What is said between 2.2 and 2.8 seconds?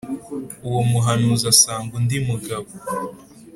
mugabo